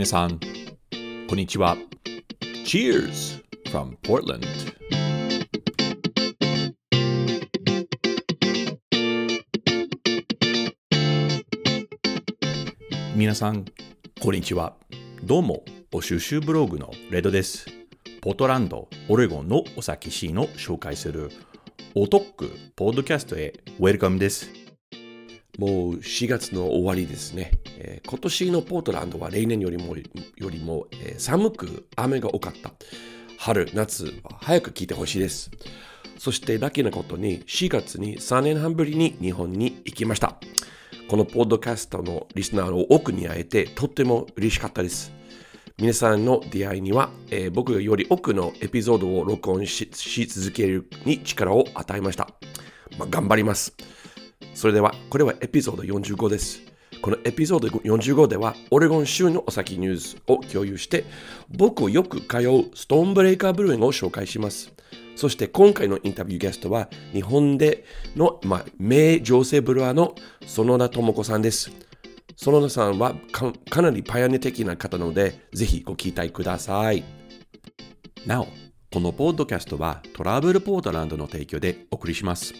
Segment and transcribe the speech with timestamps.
[0.00, 0.40] 皆さん、
[1.28, 1.76] こんにちは。
[2.64, 4.46] Cheers from Portland!
[13.14, 13.66] 皆さん、
[14.22, 14.74] こんにちは。
[15.22, 17.66] どうも、お収集ブログのレドです。
[18.22, 21.30] ポートランド、オレゴンのお酒シーンを紹介する
[21.94, 24.59] おトックポッドキャストへウェルカムです。
[25.60, 27.50] もう4月の終わりですね。
[27.76, 32.72] えー、今年のポートランドは例年よりもよりも、えー、寒く雨が多かった。
[33.36, 35.50] 春、夏は早く来てほしいです。
[36.16, 40.36] そしてラッキーなことに4月に3年半ぶりに日本に行きました。
[41.08, 45.12] このポッドキャストのリスナーの奥に会えてとっても嬉しかったです。
[45.76, 49.90] 皆さんの出会いには、えー、僕がより多くのエピソードを録音し
[50.26, 52.28] 続けるに力を与えました。
[52.96, 53.74] まあ、頑張ります。
[54.54, 56.60] それでは、これはエピソード45です。
[57.00, 61.04] このエピソード45では、オレゴン州のお酒ニュースを共有して、
[61.48, 64.72] 僕をよく通うストーンブレイカーブルーインを紹介します。
[65.16, 67.84] そして今回のインタビューゲストは、日本で
[68.16, 70.14] の、まあ、名女性ブルワーの
[70.46, 71.70] 園田智子さんです。
[72.36, 77.04] 園田さんはかなりパイオニア的な方なので、ぜひご期待ください。
[78.26, 78.48] なお、
[78.92, 82.54] このポッドキャストはトラブルポートランドの提供でお送りします。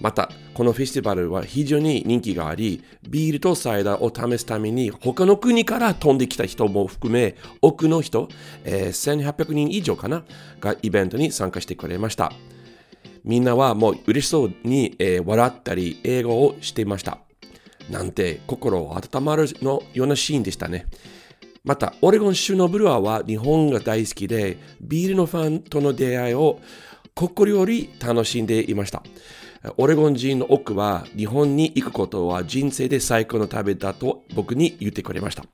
[0.00, 8.28] また、このフェスティバルは非常に人気があり、ビールとサイダーを試すために他の国から飛んできた人も含め、多くの人、
[8.64, 10.24] えー、1800人以上かな、
[10.60, 12.32] がイベントに参加してくれました。
[13.24, 17.18] みんなはもう嬉しそうに、えー、笑ったり、英語をしていました。
[17.90, 20.86] なんて心温まるのようなシーンでしたね。
[21.64, 26.60] また、オレゴン州のブルワーは日本が大好きで、ビールのファンとの出会いを
[27.14, 29.02] 心より楽しんでいました。
[29.76, 35.44] オレゴン人の奥は日本に行くことは人生で最高の旅だと僕に言ってくれました。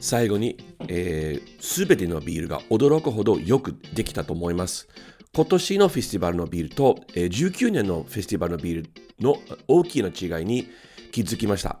[0.00, 0.56] 最後に、
[0.88, 4.88] えー、てのビールが驚くほどよくできたと思います。
[5.34, 8.90] 今年のフェスティバルのビールと、えー、19年のフェスティバルのビール
[9.20, 9.36] の
[9.68, 10.66] 大きな違いに
[11.12, 11.78] 気づきました。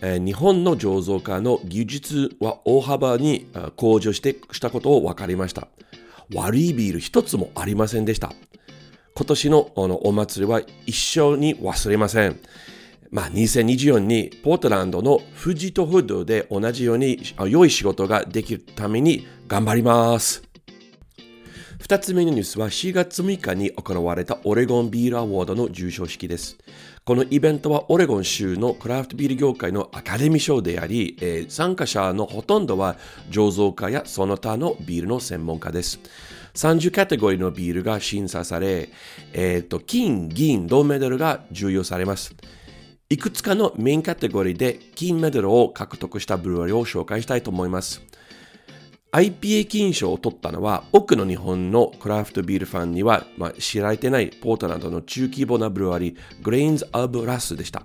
[0.00, 5.68] えー、日本の醸造家の技術は大幅に向上してしたことを分かりました。
[6.34, 8.32] 悪いビール一つもありませんでした。
[9.16, 12.38] 今年のお祭りは一生に忘れません。
[13.10, 20.42] まあ、2024にポートランドの富士とフードで同じように良い仕事ができるために頑張ります。
[21.80, 26.58] 二つ目のニュースは4月6日に行われたオレゴンビールアワードの授賞式です。
[27.06, 32.96] このイベントはオレゴン州のクラフトビール業界のアカデミー賞であり、えー、参加者のほとんどは
[33.30, 36.00] 醸造家やその他のビールの専門家です。
[36.56, 38.88] 30カテゴリーのビールが審査され、
[39.32, 42.34] えーと、金、銀、銅メダルが重要されます。
[43.08, 48.02] いくつかのメインカテゴリーで金メダルを獲得したブルワリーを紹介したいと思います。
[49.12, 57.84] IPA 金賞を取ったのは多くの日本のクラフトビールファンには、まあ、知られてないポートランドの中規模なブルワリーグレインズ・アブ・ラスでした。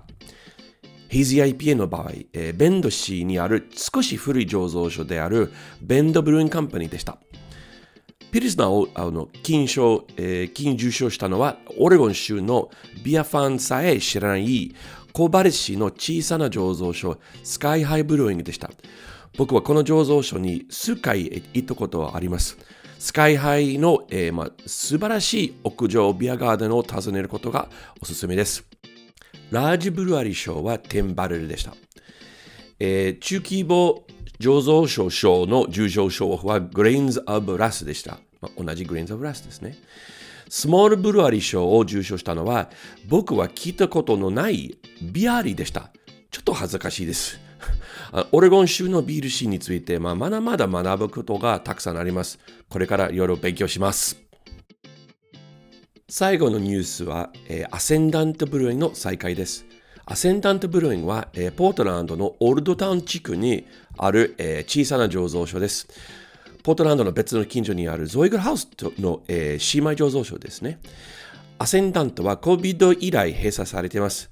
[1.08, 5.52] ヘイズ IPA の場合、えー、ベンド市にある少し古い醸造所である
[5.82, 7.18] ベンドブルーンカンパニーでした。
[8.32, 12.70] ピルスナーをあの金賞、えー、金受賞したのは、オレゴン州の
[13.04, 14.74] ビアファンさえ知らない
[15.12, 18.70] コバレ市の小さな醸造所、スカイハイブルーイングでした。
[19.36, 22.56] 僕はこの醸造所に数回行ったことはあります。
[22.98, 27.68] スカイハイの、えーまあ、素晴らしい屋上ビアガーデンを訪ねることが
[28.00, 28.64] おすすめです。
[29.50, 31.74] large brewery 賞は10バレルでした。
[32.80, 34.04] えー、中規模
[34.42, 38.18] 醸造所賞の受賞者はグレインズ・オブ・ラスでした。
[38.40, 39.78] まあ、同じグレインズ・オブ・ラスですね。
[40.48, 42.68] small brewery 賞を受賞したのは
[43.08, 45.90] 僕は聞いたことのない brewery でした。
[46.32, 47.38] ちょっと恥ずかしいです。
[48.32, 52.40] オレゴン州のビールシーンについて、まあ、まだまだ学ぶことがたくさんあります。
[52.68, 54.20] これからいろいろ勉強します。
[56.08, 59.64] 最後のニュースは、えー、アセンダントブルーイの再開です。
[60.12, 63.66] アセンダントブルーインは、えー、ポートランドのオールドタウン地区に
[63.96, 65.88] ある、えー、小さな醸造所です。
[66.62, 68.68] ポートランドの別の近所にあるゾイグルハウス
[68.98, 70.80] の、えー、姉妹醸造所ですね。
[71.58, 74.30] アセンダントは COVID 以来閉鎖されています。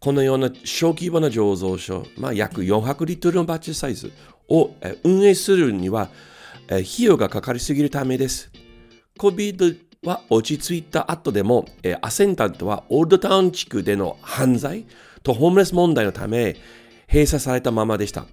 [0.00, 4.12] このような小規模な醸造所、まあ、約400リットルのバッチサイズ
[4.50, 6.10] を、えー、運営するには、
[6.68, 8.50] えー、費用がかかりすぎるためです。
[9.18, 14.84] COVID は落ち着いた後でも、えー、アセンダントはオールドタウン地区での犯罪、
[15.22, 16.56] とホームレス問題のため
[17.08, 18.26] 閉鎖されたままでした。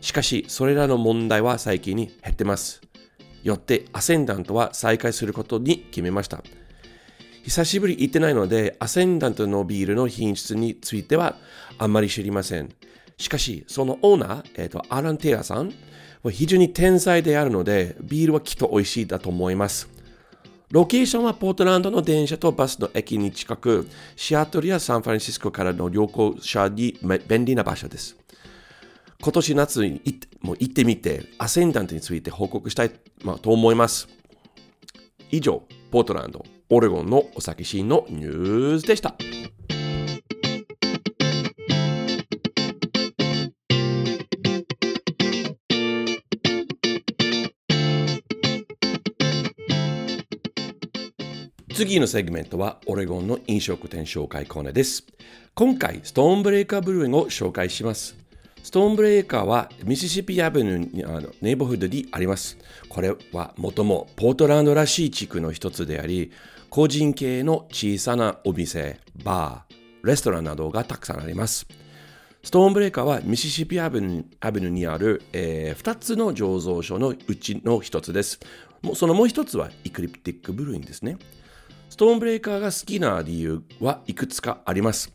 [0.00, 2.80] しかし、それらの問題は最近に減ってます。
[3.42, 6.42] よってアセンダントは再開することに決めました。
[7.44, 11.36] 久しぶり行ってないので、アセンダントのビールの品質については
[11.78, 12.68] あんまり知りません。
[13.16, 15.72] しかし、そのオーナー、えーと、アラン・テイラさん
[16.22, 19.88] は非常に天才であるので、ビールはきっと美味しいだと思います。
[20.70, 28.16] ロケーションはポートランドの電車とバスの駅に近く、シアトルやサンフランシスコからの旅行者に便利な場所です。
[29.22, 32.90] 今年夏に行ってもう行ってみて、アセンダントについて報告したい、
[33.24, 34.08] まあ、と思います。
[35.30, 39.16] 以上、ポートランド、オレゴンのお酒シーンのニュースでした。
[51.78, 55.04] 次のセグメントはオレゴンの飲食店紹介コーナーです。
[55.54, 58.16] 今回、ストームブレーカーブルーイングを紹介します。
[58.64, 62.58] ストームブレーカーはミシシピアベニューの neighborhood にあります。
[62.88, 66.32] これはもっともポートランドらしい地区の一つであり、
[66.68, 71.64] 個人経営の小さなお店、バー、レストランなどがたくさんあります。
[72.42, 78.40] ストームブレーカーはミシシピアベニューにある、えー、2つの醸造所のうちの1つです。
[78.96, 81.18] そのもう1つはイクリプティックブルーインですね。
[81.88, 85.12] ストーンブレーカーが好きな理由はいくつかあります。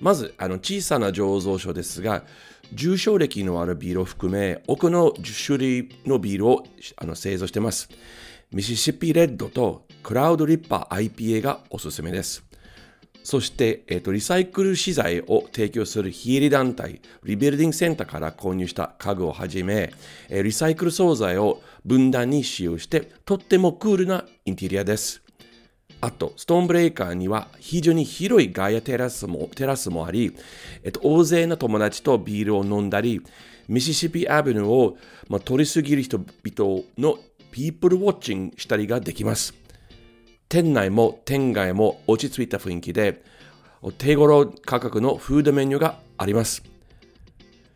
[0.00, 2.24] まず、あの小さな醸造所ですが、
[2.72, 6.64] 重症歴のあるビールを含め、多くの10種類のビールを
[6.96, 7.88] あの製造しています。
[8.52, 12.44] ミシシッピレッドとクラウドリッパー IPA がおすすめです。
[13.22, 19.92] そして、えーと、リサイクル資材を提供する非営利団体、リビルディングセンターから購入した家具をはじめ、
[20.30, 25.27] えー、リサイクル素材を分断に使用して、とってもクールなインテリアです。
[26.00, 30.32] あと、ストーンブレーカーには非常に広いガイアテラスもテラスもあり、
[30.84, 33.20] えっと、大勢の友達とビールを飲んだり、
[33.66, 34.96] ミシシピアベニューを、
[35.28, 37.18] まあ、通り過ぎる人々の
[37.50, 39.54] ピープルウォッチングしたりができます。
[40.48, 43.22] 店内も店外も落ち着いた雰囲気で、
[43.98, 46.62] 手頃価格のフードメニューがあります。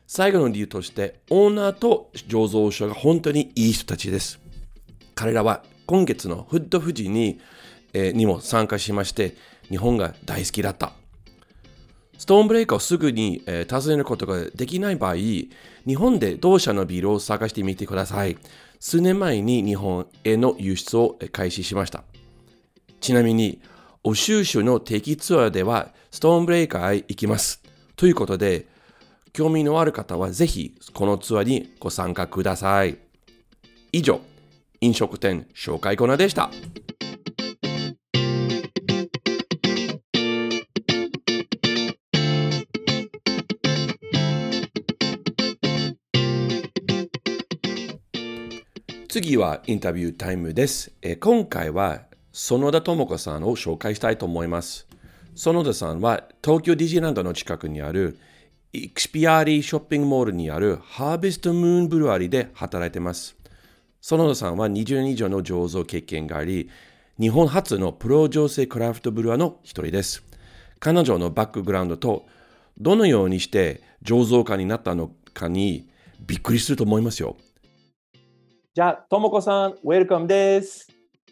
[0.06, 4.38] 最後の理由として、オーナーと醸造所が本当にいい人たちです。
[5.14, 7.40] 彼らは今月のフッド富士に
[7.94, 9.34] にも参加しまして、
[9.68, 10.92] 日本が大好きだった。
[12.18, 15.48] ストーンブレイカーをすぐに、え、訪ねることができない場合、日
[15.96, 18.36] 本で同社のビールを探してみてください。
[18.78, 22.04] 数年前に日本への輸出を開始しました。
[23.00, 23.60] ちなみに、
[24.04, 27.62] お収集の定期ツアーでは、ストーンブレイカーへ行きます。
[27.96, 28.66] ということで、
[29.32, 32.98] 興味のある方はぜひこのツアーにご参加ください。
[33.90, 34.20] 以上、
[34.80, 36.50] 飲食店紹介コーナーでした。
[49.12, 50.90] 次はインタビュータイムです。
[51.02, 52.00] え今回は
[52.32, 54.86] 園田智子さんを紹介したいと思います。
[55.34, 58.18] 園田さんは東京ディズニーランドの近くにある
[58.72, 63.36] イクスピアリーショッピングモールにあるハーベストムーンブルワリーで働いています。
[64.00, 66.70] 園田さんは20年以上の醸造経験があり、
[67.20, 70.24] 日本初のプロ醸成クラフトブルワーの一人です。
[70.80, 72.24] 彼女のバックグラウンドと
[72.78, 77.36] どのようにして醸造家になったのかにびっくりすると思いますよ。
[78.74, 80.88] じゃあ、ともこさん、ウェルカムです。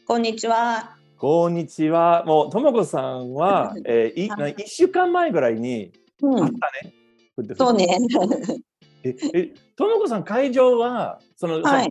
[0.07, 0.99] こんにちは。
[1.17, 2.23] こんにちは。
[2.27, 6.93] もう、ともこさんは、えー、い1週間前ぐらいに会ったね。
[7.39, 7.97] うん、そうね。
[9.05, 11.91] え、え、ともこさん、会場は、その、はい、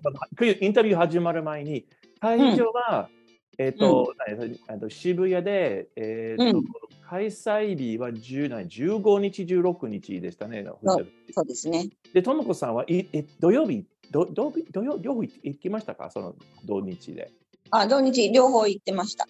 [0.61, 1.87] インタビュー始まる前に、
[2.19, 3.09] 会場は、
[3.57, 6.63] えっ、と、何あの渋谷で、えーとうん
[7.09, 10.63] 開催日は10何15日、16日でしたね。
[10.83, 11.89] そうですね。
[12.13, 16.09] で、ともこさんはいえ土曜日、ど土土曜両方行きましたか？
[16.11, 16.35] その
[16.65, 17.31] 土日で。
[17.71, 19.25] あ、土日両方行ってました。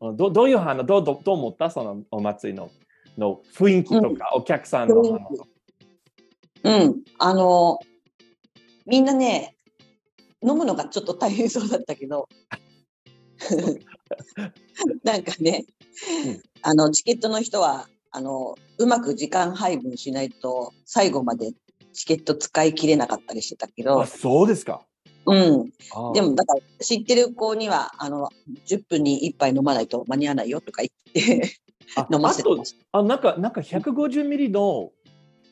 [0.00, 1.70] うんどどういう反応どうどうどう思った？
[1.70, 2.70] そのお祭りの
[3.16, 5.00] の雰囲気とか、お客さんの。
[6.64, 7.02] うん。
[7.18, 7.78] あの、
[8.86, 9.54] みんなね、
[10.42, 12.28] 飲むのがちょっと大変そうだったけど、
[15.04, 15.64] なんかね、
[16.26, 21.52] うんあの、チケットの人は、あの、うまく時間配分しないと、最後まで
[21.94, 24.82] チケット使い切れなかったりしてたけあ、ど、そうですか。
[25.26, 25.70] うん。
[25.94, 28.28] あでも、だから、知ってる子には、あの、
[28.66, 31.58] 10分に1杯飲まないと間に合わないよとか言って、
[31.96, 32.98] あ 飲ませてました。
[32.98, 34.92] あなんか、なんか150ミリの、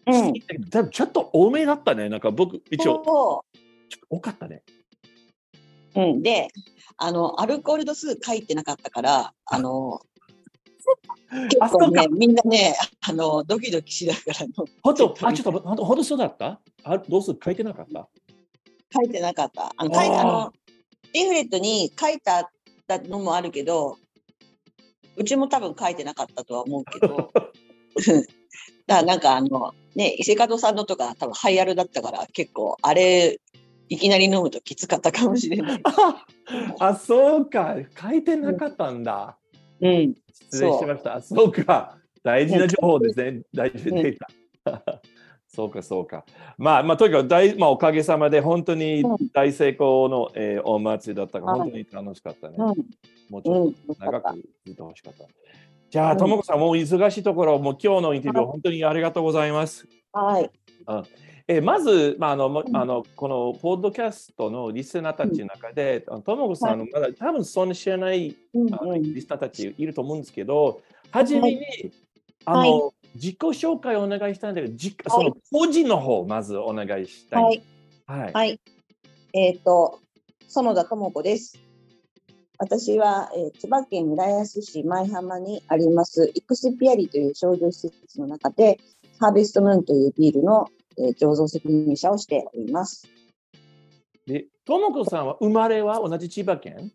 [0.06, 0.32] うん。
[0.70, 2.08] 多分ちょっと多めだったね。
[2.08, 3.44] なんか僕、一応、そ
[3.88, 4.62] ちょっと多かったね。
[5.94, 6.00] う。
[6.00, 6.22] うん。
[6.22, 6.49] で、
[6.96, 10.00] あの、アルコール度数書いてなかったから、あの、
[11.48, 16.60] 結あそうか構ね、みんなね、あの、ドキドキしながらの、ほんと、あ、 ちょっと、ほんと、ほんとそうだった？
[16.84, 17.38] あ、どうする？
[17.42, 18.08] 書いてなかった？
[18.94, 19.72] 書いてなかった。
[19.76, 20.52] あの、書いあの、
[21.14, 22.50] リーフレットに書いた
[23.08, 23.96] のもあるけど、
[25.16, 27.30] うちも多分書いてなかったとは思うけど、
[28.86, 33.38] だからなんかあの、ね、伊勢門さんのとか多分ハイアルだったから結構あれ、
[33.88, 35.80] いきなり飲むときつかったかもしれない。
[35.84, 36.24] あ、
[36.78, 37.76] あそうか。
[38.00, 39.38] 書いてなかったんだ。
[39.82, 40.14] うん。
[40.32, 41.16] 失礼しました。
[41.16, 41.98] あそうか。
[42.22, 43.42] 大事な情報ですね。
[43.52, 44.18] 大事なデー
[44.64, 44.82] タ。
[45.48, 46.24] そうか、そうか。
[46.56, 52.54] まあ、まあ、とにかく大、まあ、おかげさまで本当にうん大成功の、えーお祭りだったから、はい本当に楽しかったね。
[52.58, 52.66] うん。
[53.28, 53.74] もうちょっうん。
[53.74, 54.34] と長く
[54.64, 55.24] ずっと欲しかった。
[55.90, 59.86] じゃあ、うんともこさん、もう忙しいところ、もう今日のインタビュー、はい本当にありがとうございます。
[60.12, 60.50] はい。
[61.49, 69.02] えーまず、まああのあの、このポッドキャストのリスナーたちの中で、ともこさん、まだ多分そんな知らないうんあのうん。
[69.02, 71.92] リスナーたちいると思うんですけど、はじめに、
[72.44, 77.42] あの、自己紹介をお願いしたいんだけど、じはいその個人の方、まずお願いしたい。
[77.42, 77.62] はい。
[78.06, 78.32] はい。
[78.32, 78.61] はい。
[79.34, 80.00] えっ、と、
[80.49, 81.58] 園田智子です。
[82.58, 88.78] 私は、えー千葉県浦安市舞浜にあります、イクスピアリという商業施設の中で、
[89.18, 90.81] ハーベストムーンというビールの、えー
[91.18, 93.08] 醸造責任者をしております。
[94.26, 96.92] で、ともこさんは生まれは同じ千葉県？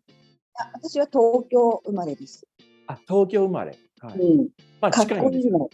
[0.56, 2.48] あ私は東京生まれです。
[2.88, 3.78] あ、東京生まれ。
[4.00, 4.20] はい。
[4.20, 4.48] うん。
[4.80, 5.08] まあ、かっ。
[5.08, 5.70] こいいの。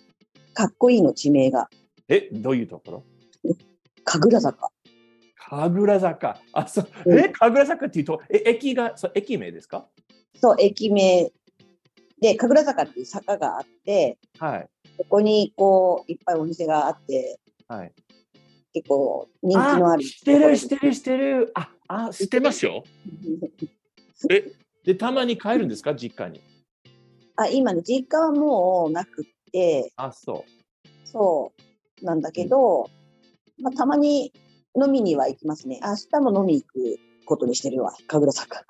[0.53, 1.69] かっこいいの地名が。
[2.07, 3.03] え、どういうところ？
[4.03, 4.69] 神楽坂。
[5.35, 6.41] 神楽坂。
[6.53, 6.87] あ、そう。
[7.05, 9.87] うんえ、神楽坂っていうと、え、駅が、そう駅名ですか？
[10.35, 11.31] そう、駅名
[12.19, 14.69] で、神楽坂っていう坂があって、はい。
[14.97, 17.91] ここにこう、いっぱいお店があって、はい。
[18.73, 20.03] 結構人気のある。
[20.03, 21.51] 知ってる、知ってる、知ってる。
[21.55, 22.83] あ、あ、知ってますよ。
[24.29, 24.51] え、
[24.83, 25.93] で、たまに帰るんですか？
[25.95, 26.41] 実家に。
[27.35, 30.45] あ、今ね、実家はもうなくって、あ、そ
[31.05, 31.51] そ
[32.01, 32.89] うなんだけど、
[33.59, 34.33] まあ、たまに
[34.75, 35.79] 飲みには行きますね。
[35.83, 38.59] 明日も飲み行くことにしてるわ、神楽坂。
[38.61, 38.65] う。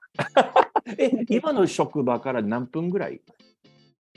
[0.98, 3.22] え、今の職場から何分ぐらい？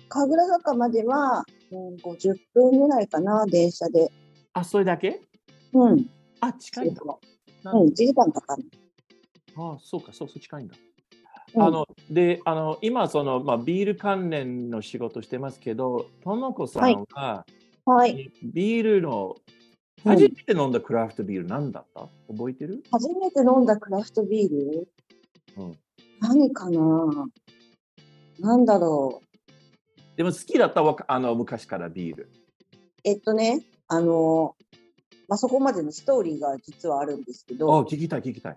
[0.09, 4.11] 神楽坂までは、うん、50分ぐらいかな、電車で。
[4.53, 5.21] あ、それだけ？
[5.77, 6.07] うん。
[6.41, 7.03] あ、近いんだ。
[7.65, 8.65] うん、1時間かかる。
[9.57, 10.75] あ、そうか、そうそう、近いんだ。
[11.55, 17.47] うんあの、で、あの、今、その、まあ、ビール関連の仕事してますけど、ともこさんは、
[17.87, 18.31] はい。
[18.43, 19.57] ビールの、うん
[20.05, 22.09] 初めて飲んだクラフトビール何だった？
[22.29, 22.81] 覚えてる？
[22.93, 24.89] 初めて飲んだクラフトビール、
[25.57, 25.79] うん
[26.21, 27.27] 何かな？
[28.39, 30.17] なんだろう。
[30.17, 32.31] でも好きだったわあの昔からビール。
[33.03, 34.55] えっとね、あの、
[35.29, 38.57] まあ、そこまでのストーリーが実はあるんですけあ、ど、聞きたい、聞きたい。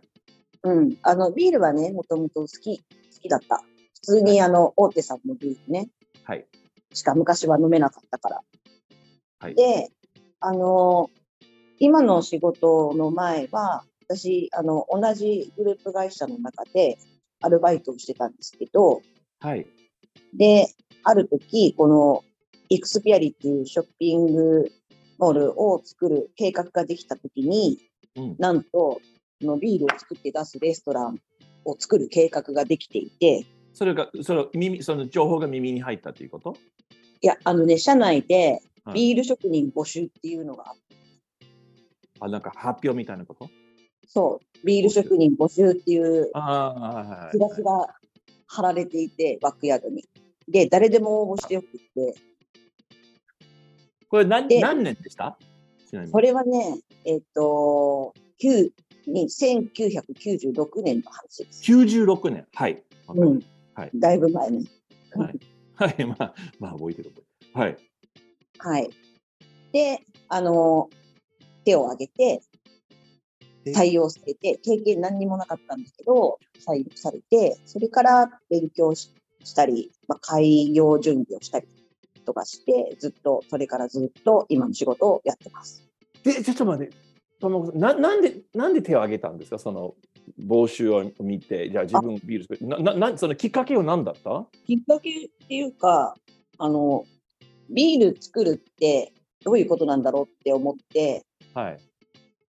[0.64, 2.86] うん、あの、ビールはね、もともと好き、好
[3.22, 3.64] きだった。
[3.96, 5.90] 普通にあの、大手さんのビールね、
[6.24, 6.46] はい。
[6.94, 8.42] しか昔は飲めなかったから。
[9.40, 9.56] はい。
[9.56, 9.90] で、
[10.40, 11.10] あの、
[11.80, 16.98] 今の仕事の前は、私、あの、同じグループ会社の中で
[17.42, 19.02] アルバイトをしてたんですけど、
[19.40, 19.66] はい。
[20.34, 20.68] で、
[21.04, 22.24] ある時、この
[22.70, 24.72] イクスピアリっていうショッピング
[25.20, 27.78] モールを作る計画ができた時に、
[28.16, 28.36] うん。
[28.40, 29.02] なんと、こ
[29.42, 31.20] のビールを作って出すレストラン
[31.66, 36.56] を作る計画ができていて、それが、その耳、その情報が耳に入ったということ？
[37.22, 41.46] いや、あのね、社内ではいビール職人募集っていうのがあって、
[42.22, 43.50] あ、なんか発表みたいなこと？
[44.08, 47.96] そう、ビール職人募集っていうチラシが
[48.48, 50.04] 貼られていて、バックヤードに。
[50.48, 52.16] で、誰でも応募してよくって、
[54.10, 55.38] これ何で何年でした？
[56.12, 58.14] これはね、えっ、と、
[58.44, 58.70] 9
[59.08, 61.72] に1996年の話です。
[61.72, 62.48] 96年。
[62.54, 62.84] はい。
[63.08, 63.40] うん。
[63.74, 63.92] はい。
[63.96, 64.66] だいぶ前ね。
[65.16, 65.40] はい。
[65.76, 66.06] はい。
[66.06, 67.60] まあ、まあ、覚えてる覚えてる。
[67.60, 67.78] はい。
[68.60, 68.90] はい。
[69.72, 70.90] で、あの、
[71.64, 72.42] 手を挙げて、
[73.66, 73.72] え？
[73.72, 79.12] 採用されて、経験何にもなかったんだけど、採用されて、それから勉強し
[79.44, 81.79] したり、まあ、開業準備をしたりと
[82.34, 85.84] かして、ずっと、それからずっと今の仕事をやってます。
[86.24, 86.94] で、ちょっと待って。
[87.40, 89.60] ともこさんななんで、なんで手を挙げたんですか？
[89.60, 89.96] その
[90.40, 94.46] 募集を見て、じゃあ自分ビール作な、なそのきっかけは何だった？
[94.68, 96.16] きっかけっていうか、
[96.58, 97.06] あの、
[97.70, 99.14] ビール作るって
[99.46, 101.80] どういうことなんだろうって思って、はい。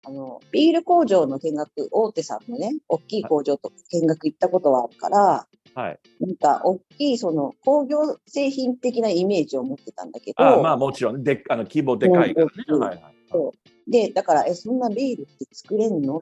[0.10, 6.00] あの、ビール工場の見学、大手さんのね、大きい工場とか見学行ったことはあるから、はい。
[6.20, 12.52] なんか、大きい、その、工業製品的なイメージを持ってたんだけど、あまあもちろん、であの規模でかいからね。
[12.68, 13.16] うんはいはい。
[13.32, 16.18] そうで、だから、え、そんなビールって作れんの？
[16.18, 16.22] っ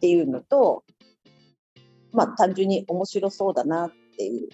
[0.00, 0.84] ていうのと、
[2.12, 4.48] まあ、単純に面白そうだなっていう、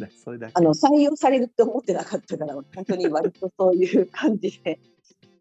[0.00, 4.78] ね、それだけあの、採用されるって思ってなかったから、本当に割とそういう感じで、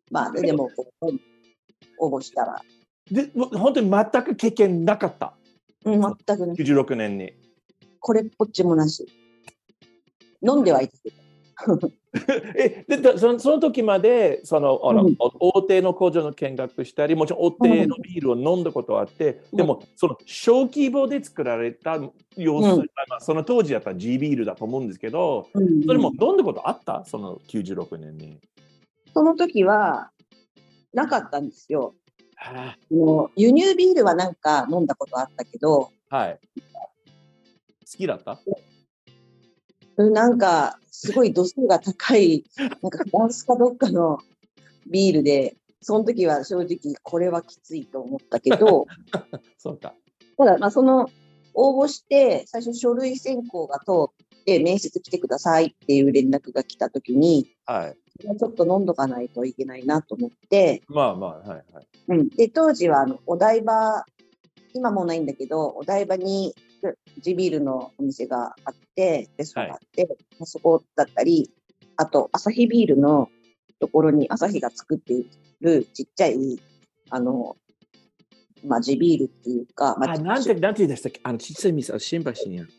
[0.10, 1.12] まあ、でも、こう
[2.00, 2.62] 応募したら、
[3.12, 5.34] で、本当に全く経験なかった。
[5.86, 7.34] うん、全くね、96年に。
[8.00, 9.06] これっぽっちもなし。
[10.42, 11.16] 飲んではいたけど。
[12.56, 22.00] えででそのその時までそのあの、うん大手の工場の見学したりもちろん大手のビールを飲んだことはあって、うんでもその小規模で作られた
[22.36, 22.78] 様子、うん
[23.10, 27.04] まあ、その当時だったら G ビールだと思うんですけどうんそれも飲んだことあった？
[27.06, 28.38] その96年に。
[29.14, 30.12] その時は、
[30.96, 31.94] なかったんですよ。
[32.38, 36.40] はもう輸入ビールはなんか飲んだことあったけど、はい。
[37.92, 38.40] 好きだった？
[39.98, 44.20] うんなんかすごい度数が高い、 なんかフランスかどっかの
[44.88, 48.86] ビールで、その時は正直これはきついと思ったけど、
[49.58, 49.94] そうか。
[50.38, 51.10] ただまあその
[51.54, 53.92] 応募して最初書類選考が通
[54.24, 57.98] って面接来てくださいっていう連絡が来た時に、はい。
[58.38, 61.88] ちょっと飲んどかないといけないなと思って、まあまあ、はいはい。
[62.08, 64.06] うん、で当時はあのお台場
[64.74, 66.56] 今もうないんだけどお台場に
[67.22, 70.08] 地ビールのお店があってレストランがあって、
[70.40, 71.52] まあそこだったり
[71.98, 73.30] あとアサヒビールの
[73.80, 75.28] ところにアサヒが作ってい
[75.60, 76.60] るちっちゃい
[77.10, 77.58] あの
[78.66, 81.20] まあ地ビールっていうか、まあ、あ、なんて、なんてでしたっけ？
[81.24, 82.70] あの、ちっちゃい店、あ新橋にある。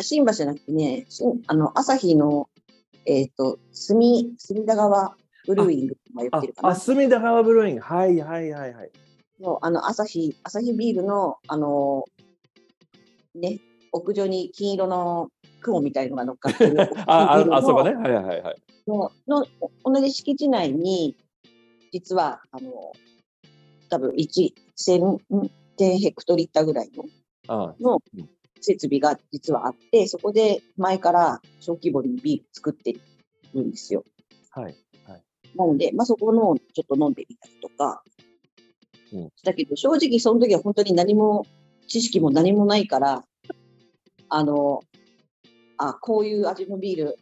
[0.00, 2.48] 新橋じゃなくてねしあのアサヒの
[3.04, 7.80] えっ、と隅隅田川ブルーイングが言あってるかなあ、隅田川ブルーイング。
[7.80, 8.90] はいはいはいはい。
[9.42, 12.04] の、あの、朝日、朝日ビールの、あの、
[13.34, 13.58] ね、
[13.92, 15.28] 屋上に金色の
[15.60, 17.94] 雲みたいのが乗っかってる あ、ああそこね。
[17.94, 18.56] はいはいはいはい。
[18.86, 19.46] のの
[19.84, 21.16] 同じ敷地内に、
[21.92, 22.92] 実は、あの、
[23.90, 27.04] 多分1、1000ヘクトリッターぐらいの
[27.48, 28.28] あのうん
[28.62, 32.94] 設備が実はあって、そこで前から小規模にビール作って
[33.54, 34.04] るんですよ。
[34.50, 34.76] はい。
[35.56, 38.02] なので、まあ、そこのちょっと飲んでみたりとか
[39.12, 41.46] うんしたけど、正直その時は本当に何も、
[41.86, 43.24] 知識も何もないから、
[44.28, 44.80] あの、
[45.76, 47.18] あ、こういう味のビール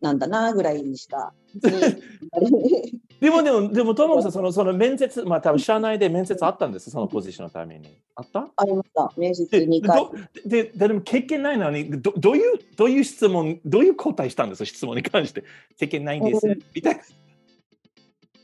[0.00, 7.98] なんだな、ぐらいにしか、本当にでもでも、でも、ともこさん、その、その面接、まあ、多分社内で面接あったんです、そのポジションのために。
[8.14, 8.48] あった？
[8.56, 9.12] ありました。
[9.16, 9.98] 面接で2回。
[9.98, 10.12] ど
[10.46, 15.42] でででも経験ないのにど、どういう、どういう質問、どういう答えしたんです質問に関して。
[15.78, 17.02] 経験ないんですうん、みたいな。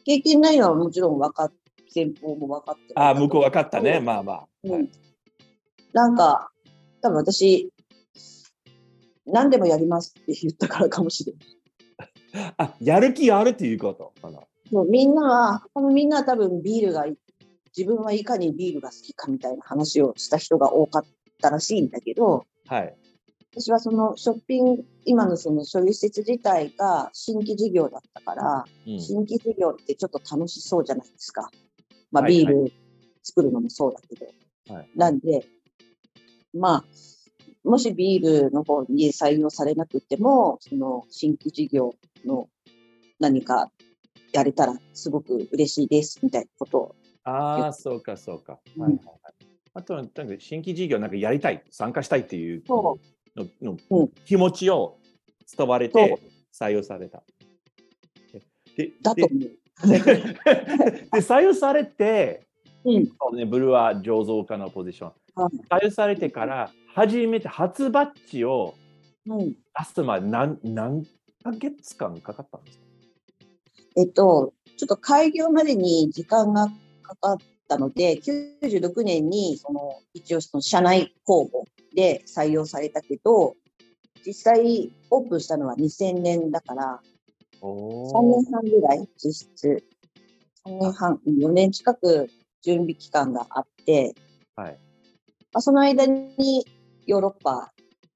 [0.04, 1.52] 経験ないのはもちろん分かっ
[1.88, 3.98] 先方も分かってるああ、向こう分かったね。
[3.98, 4.46] うんまあまあ。
[4.64, 4.88] うん
[5.92, 6.50] なんか、
[7.00, 7.70] 多分私、
[9.26, 11.38] 何でもやりますって言ったからかもしれな
[12.48, 12.52] い。
[12.56, 14.12] あ、やる気あるっていうこと
[14.70, 14.82] かな。
[14.82, 17.16] そうみんなは、多分みんなは多分ビールがい、
[17.76, 21.04] 自分はいかにビールが好きかみたいな話をした人が多かっ
[21.40, 22.94] たらしいんだけど、はい。
[23.56, 31.50] 私はそのショッピング、今のその所有施設自体が新規事業だったから、うん新規事業ってちょっと楽しそうじゃないですか。
[32.10, 32.72] まあはいビール
[33.22, 34.26] 作るのもそうだけど。
[34.74, 35.46] はいなんで、
[36.54, 36.84] まあ、
[37.64, 42.48] もしビールの方に採用されなくても、その新規事業の
[43.20, 43.70] 何か
[44.34, 46.94] やれたらすごく嬉しいですみたいなことを。
[47.22, 48.58] ああ、そうか、そうか。
[48.76, 49.34] うんはいはいはい。
[49.74, 52.98] あとは、なんか新規事業なんかやりたい、参加したいっていうそ
[53.36, 54.98] ののうん気持ちを
[55.56, 56.18] 伝われて
[56.52, 57.22] 採用された。
[58.76, 59.40] ででだと思う。
[59.88, 60.00] で
[61.22, 62.46] 採用されて、
[62.84, 63.06] うん。
[63.06, 65.12] そうね、ブルワー醸造家のポジション。
[65.36, 68.74] はい採用されてから、初めて初バッジを
[69.26, 69.38] うん。
[69.50, 69.56] 出
[69.92, 71.04] すまで何何
[71.42, 72.83] ヶ月間かかったんですか？
[73.96, 76.68] えっと、ちょっと開業までに時間が
[77.02, 83.54] かかったので、96年に、その、一応その社内公募で採用されたけど、
[84.26, 87.00] 実際オープンしたのは2000年だから、
[87.60, 89.84] お3年半ぐらい実質。
[90.66, 92.28] 3年半、4年近く
[92.62, 94.14] 準備期間があって、
[94.56, 94.78] はい。
[95.52, 96.66] まあ、その間に
[97.06, 97.72] ヨーロッパ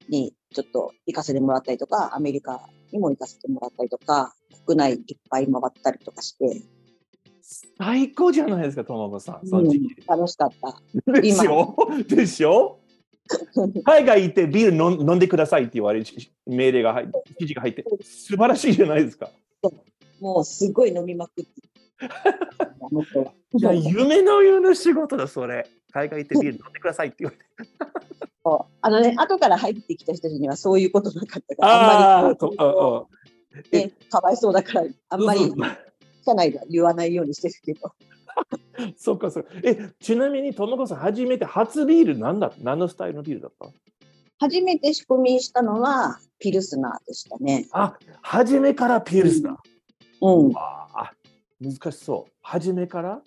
[0.09, 4.33] にちょっと行かせてもらったりとか、アメリカにも行かせてもらったりとか、
[4.65, 6.61] 国内いっぱい回ったりとかして、
[7.77, 9.47] 最高じゃないですか、ともこさん。
[9.47, 11.11] その時期うん楽しかった。
[11.21, 11.75] でしょ
[12.07, 12.79] でしょ
[13.85, 19.29] 海外行ってビール飲んでくださいって言われるし命令が入って、記事が入って、素晴らしいじゃないですか。
[20.19, 21.51] もうすごい飲みまくって。
[23.57, 25.67] いや、夢のような仕事だ、それ。
[25.91, 27.43] 海外行ってビール飲んでくださいって言われて。
[28.81, 32.37] あのね、後から入ってきた人たちにはそういうことなかったから、あんまり
[33.71, 35.57] ね、かわいそうだから、あんまりうん
[36.25, 37.91] 社内では言わないようにしてるけど。
[38.97, 39.43] そうか、そ。
[39.63, 43.67] え、ちなみに、ともこさん、初めて初ビールなんだ何のスタイルのビールだった？
[44.39, 47.67] 初めて仕込みしたのはピルスナーでしたね。
[47.71, 49.55] あ、初めからピルスナー。
[50.21, 50.51] うん。
[50.55, 51.13] ああ、
[51.59, 52.31] 難しそう。
[52.41, 53.21] 初めから？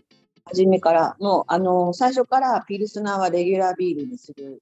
[0.45, 4.61] 初めから、もう、あの、最初からピルスナーはレギュラービールにする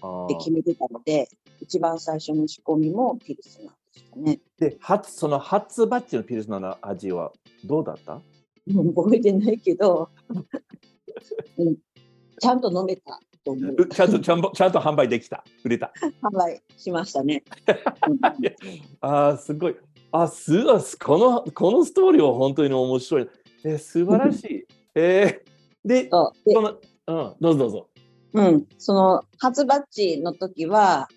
[0.00, 1.28] あって決めてたので、
[1.60, 3.74] 一番最初の仕込みもピルスナー
[4.16, 4.40] ね。
[4.58, 7.32] で、初、その初バッチのピルスナーの味は
[7.64, 8.20] どうだった？
[8.72, 10.08] もう覚えてないけど、
[11.58, 11.76] うん、
[12.38, 13.74] ちゃんと飲めたと思う。
[13.78, 15.44] うちゃんとちゃんとちゃんと販売できた。
[15.64, 15.92] 売れた。
[16.22, 17.42] 販売しましたね。
[18.08, 18.18] うん
[19.00, 19.76] ああ、すごい。
[20.12, 23.28] あ、すあこのこのストーリーは本当に面白い。
[23.64, 24.66] えー素晴らしい。
[24.94, 26.70] えー、で、その、
[27.06, 27.88] うん、どうぞどうぞ。
[28.34, 31.08] うん、その初バッチの時は、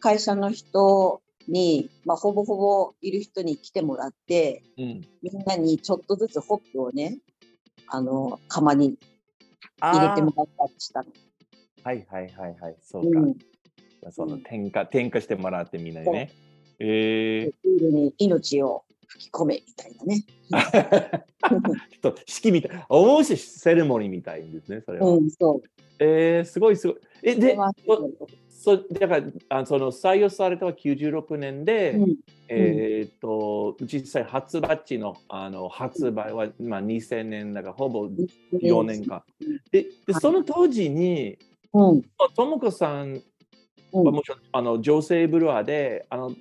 [0.00, 5.00] 会社の人に、まあ、ほぼほぼいる人に来てもらって、うん。
[5.22, 7.18] みんなにちょっとずつホップをね、
[7.88, 8.96] あの、釜に
[9.80, 11.08] 入れてもらったりしたの。
[11.82, 12.76] はいはいはいはい。
[12.82, 13.20] そうか。
[13.20, 13.36] うん。
[14.10, 16.30] その添加、添加してもらってみんなにね。
[16.78, 20.24] えビールに命を吹き込めみたいなね。
[20.50, 21.20] ー、
[22.02, 22.84] ちょっと式みたい。
[22.88, 25.08] 面白いセレモニーみたいですね、それは。
[25.08, 25.62] うん、そう。
[25.98, 26.96] えー、すごいすごい。
[27.22, 27.56] え、で
[28.66, 32.16] そだからあその採用されたのは96年で、うん、
[32.48, 38.08] えっ、と実際初バッチのあの発売は、まあ、2000年だからほぼ
[38.52, 39.22] 4年間。
[39.70, 40.20] でではい。
[40.20, 41.38] その当時に
[41.74, 42.02] うん、
[42.34, 43.22] ともこさん
[43.92, 44.04] うん。
[44.04, 46.34] はもちろんあの女性ブルワーであの、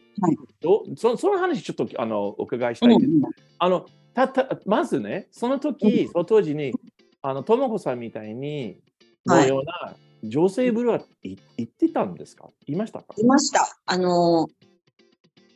[0.62, 3.00] どそその話ちょっとあのお伺いしたいん。
[3.00, 3.12] です。
[3.60, 3.86] あの
[4.16, 6.12] たたまずねその時、うん。
[6.12, 6.74] その当時に
[7.22, 8.80] あのともこさんみたいに
[9.28, 9.48] はい。
[9.48, 9.96] のような
[10.30, 12.50] 女性ブルワーい行ってたんですか？
[12.68, 13.14] いましたか？
[13.18, 13.78] いました。
[13.86, 14.48] あの、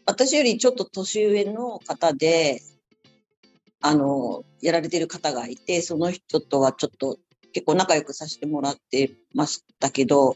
[0.06, 2.62] 私よりちょっと年上の方で、
[3.82, 7.18] あの、やられてる方がいて、その人とはちょっと
[7.54, 10.36] 結構仲良くさせてもらってましたけど、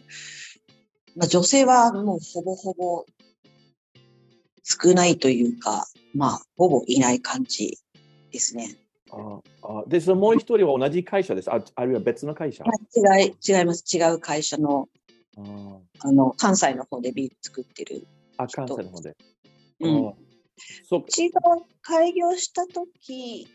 [1.15, 3.05] まあ、女性はもうほぼほぼ
[4.63, 7.77] 少ないというか、まあ、ほぼいない感じ
[8.31, 8.77] ですね。
[9.13, 11.51] ああで、そのもう一人は同じ会社です。
[11.51, 12.63] ああるいは別の会社？
[12.63, 12.71] は
[13.19, 13.83] い違い、違います。
[13.95, 14.89] 違う会社の、
[15.37, 18.07] ああの、関西の方でビール作ってる。
[18.37, 19.15] あ、関西の方で。
[19.79, 20.07] うん。
[20.09, 20.13] あ
[20.87, 21.41] そううちが
[21.81, 23.47] 開業した時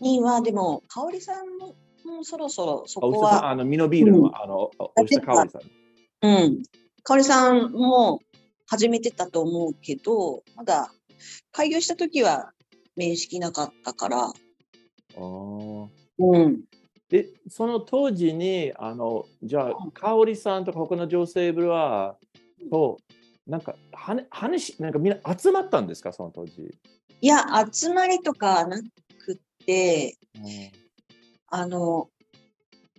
[0.00, 5.60] には、でも、香織さんももうそろそろそこは、あのミノビールの、うんあの香織さん。
[6.22, 6.62] うん。
[7.02, 8.20] 香織さんも
[8.66, 10.90] 始めてたと思うけど、まだ
[11.52, 12.52] 開業した時は
[12.96, 14.32] 面識なかったから、
[15.18, 16.60] うん。
[17.08, 22.98] で、その当時に、あの、じゃあ、香織さんとか他の女性ブルワーと、
[23.46, 26.74] なんか、はね話、なんかみんな集まったんですか、その当時。
[27.20, 28.80] いや、集まりとかな
[29.24, 30.18] くって、
[31.48, 32.10] あの、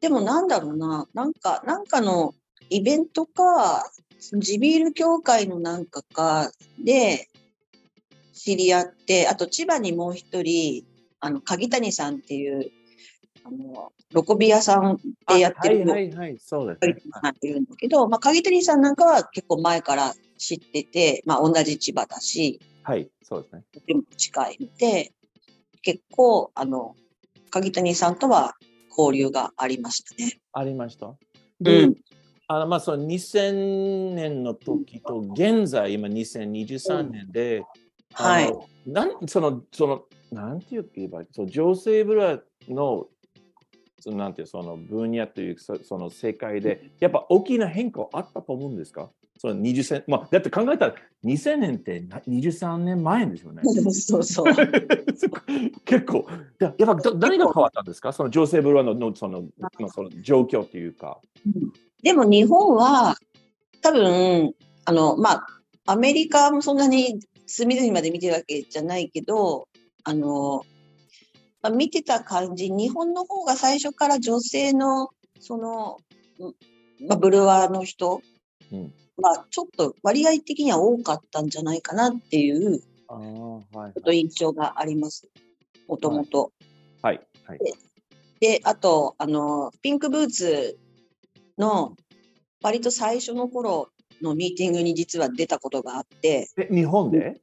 [0.01, 2.33] でもなんだろうな、なんか、なんかの
[2.69, 6.51] イベントか、地ビール協会のなんかか
[6.83, 7.29] で
[8.33, 10.83] 知り合って、あと千葉にもう一人、
[11.19, 12.71] あの、鍵谷さんっていう、
[13.43, 16.95] あの、ロコビ屋さんでやってるあはいはいはい、そうです、ね。
[17.43, 17.51] い。
[17.51, 23.63] うんだけど、まあ、鍵谷さんなんかは結構前から知ってて、まあ、同じ千葉だし、はい、そうですね。
[23.71, 24.57] とても近い。
[24.59, 25.13] ので、
[25.81, 26.95] 結構、あの、
[27.49, 28.55] 鍵谷さんとは
[28.89, 30.39] 交流がありましたね。
[30.53, 31.07] ありました。
[31.07, 31.15] う
[31.59, 31.95] で、ん。
[32.47, 37.63] あのまあ、その2000年の時と現在、今2023年で、
[38.13, 38.53] はい。
[38.85, 43.07] なんその、その、なんて言えばその女性ブラの、
[43.99, 49.09] そのなんていうその分野というか、そその世界で、やっぱ大きな変化あったと思うんですか？
[49.41, 53.61] その20歳、まあ、だって考えたら2000年ってな23年前ですよね。
[53.93, 54.53] そうそう。
[55.85, 56.27] 結構、
[56.59, 58.11] ややっぱど何が変わったんですか？
[58.11, 59.43] その女性ブラののその
[59.79, 61.19] のその状況というか。
[62.03, 63.15] でも日本は、
[63.81, 64.53] 多分、
[64.85, 65.47] あの、まあ、
[65.85, 67.19] アメリカもそんなに
[67.49, 69.67] 隅々まで見てるわけじゃないけど、
[70.03, 70.63] あの、
[71.61, 75.09] まあ、見てた感じ、日本の方が最初から女性の、
[75.39, 75.97] その、
[77.07, 78.21] まあ、ブルワーの人、
[78.71, 85.27] うん、まあ、ちょっと割合的には多かったんじゃないかなっていう、あはい、ちょっと印象があります。
[85.87, 86.51] もともと。
[87.01, 87.19] はい。
[87.45, 87.59] はい、
[88.39, 90.77] で、あと、あの、ピンクブーツ
[91.57, 91.95] の
[92.61, 93.89] 割と最初の頃
[94.21, 96.49] のミーティングに実は出たことがあって。
[96.57, 97.39] え、日本で？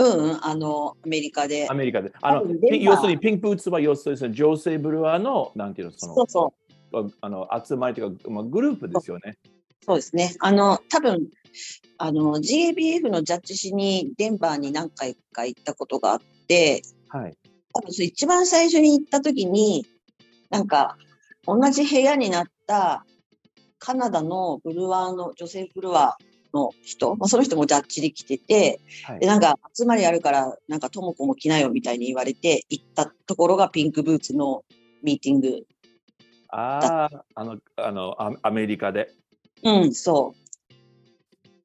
[0.00, 1.66] うん、あの、アメリカで。
[1.68, 2.12] アメリカで。
[2.22, 6.54] あの、要するにピンクブーツは要するに女性ブルワーの、なんていうの、その、そうそ
[6.92, 7.12] う。
[7.20, 9.36] あの集まりというか、まあ、グループですよね。
[9.84, 10.36] そうですね。
[10.40, 11.28] あの、多分、
[11.98, 17.36] あの、GABF のジャッジしにデンバーに何回か行ったことがあって、はい。
[17.74, 19.84] 多分、一番最初に行った時に、
[20.50, 20.96] なんか、
[21.44, 23.04] 同じ部屋になった
[23.78, 34.64] カナダのブルワーの、女性ブルワーの人、まあ、その人もジャッジで来てて、はい、で、なんか集まりあるから、なんかともこも来なよみたいに言われて、行ったところがピンクブーツの
[35.02, 35.66] ミーティング。
[36.48, 39.10] ああ、あの、あの、アメリカで。
[39.62, 40.34] うん、そ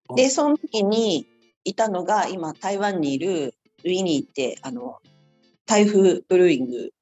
[0.09, 0.15] う。
[0.15, 1.25] で、その時に
[1.63, 4.99] いたのが、今、台湾にいるウィニーって、あの、
[5.65, 6.93] 台風ブルーイング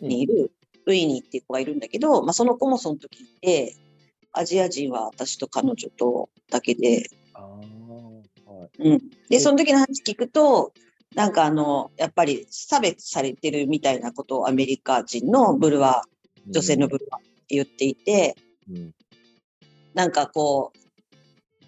[0.00, 0.52] にいる
[0.86, 3.74] ウィニーっていう子がいるんだけど、まあ、その子もその時いて、
[4.32, 7.10] アジア人は私と彼女とだけで。
[8.78, 10.72] うん、で、その時の話聞くと、
[11.14, 18.36] なんかあの、やっぱり差別されてるみたいなことをアメリカ人のブルワー、女性のブルワーって言っていて、
[18.70, 18.94] うん、
[19.94, 20.78] なんかこう、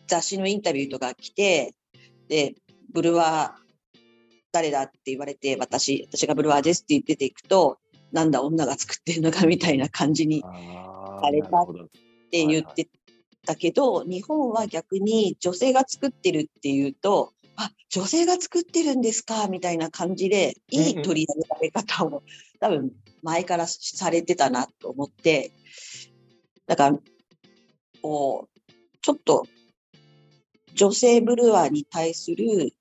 [0.07, 1.75] 雑誌のインタビューとか来て、
[2.29, 2.55] で、
[2.92, 3.62] ブルワー
[4.53, 7.79] 誰だって言われて、私、私がブルワーですって出ていくと、
[8.12, 11.48] なんだ女が作ってるのかみたいな感じにされた
[12.33, 12.88] って言って
[13.47, 21.27] たけど、日本は逆に女性が作ってるっていうと、あ、女性が作ってるんですかみたいな感じで、いい取り
[21.61, 22.23] 上げ方を
[22.61, 22.92] 多分
[23.23, 25.53] 前からされてたなと思って、
[26.66, 26.99] だから、
[28.01, 29.47] こう、ちょっと
[30.75, 32.73] 女性ブルワーに対する、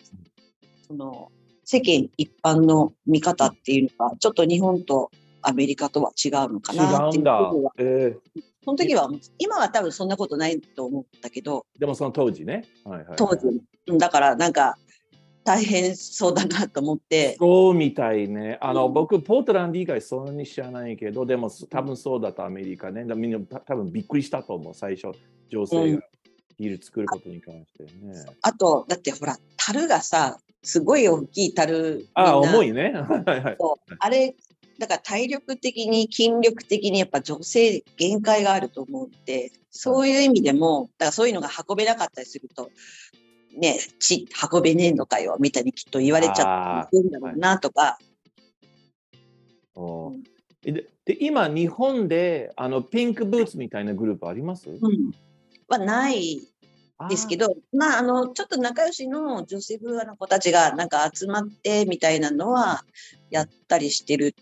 [0.87, 1.31] その、
[1.65, 5.11] 世間一般の見方っていうのが、ちょっと日本と
[5.41, 7.71] アメリカとは違うのかなっていうは。
[7.77, 11.65] えー、その時は、今は多分そんなことないと思ったけど。
[11.79, 12.65] でもその当時ね。
[12.85, 13.61] はいはい、当時。
[13.97, 14.77] だからなんか、
[15.43, 17.35] 大変そうだなと思って。
[17.39, 18.59] そうみたいね。
[18.61, 23.03] あの、うん、僕、ポートランド以外そんなに知らないけど、でも多分そうだとアメリカね。
[23.15, 25.17] みんな多分びっくりしたと思う、最初、
[25.49, 26.01] 女性が
[26.57, 27.89] ビール作ることに関してね。
[28.03, 32.07] うん、あと、だってほら、樽がさ、すごい大きい樽。
[32.13, 32.93] ああ、重いね。
[33.99, 34.35] あれ、
[34.81, 42.71] だから体力的に筋力的にやっぱ女性限界があると思うんで、そういう意味でも、だからそういうのが運べなかったりすると、
[43.55, 47.99] ね、血運べねえのかよ、みたいにきっと言われちゃってるんだろうなとか。
[49.75, 50.23] うん、
[50.63, 50.87] で
[51.19, 54.79] 今、日本であのピンクブーツみたいなグループあります、うん、
[55.67, 56.41] はない
[57.07, 62.83] ですけど、まあ、あの、ちょっと仲良しの女性ブーアの子たちがなんか集まってみたいなのは
[63.29, 64.35] やったりしてる